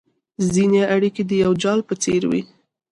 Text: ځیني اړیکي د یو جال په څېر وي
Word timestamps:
ځیني 0.53 0.81
اړیکي 0.95 1.23
د 1.25 1.31
یو 1.43 1.51
جال 1.61 1.79
په 1.87 1.93
څېر 2.03 2.21
وي 2.31 2.41